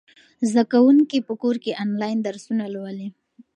زده 0.49 0.63
کوونکي 0.73 1.17
په 1.27 1.33
کور 1.41 1.55
کې 1.63 1.77
آنلاین 1.83 2.17
درسونه 2.27 2.63
لولي. 2.73 3.07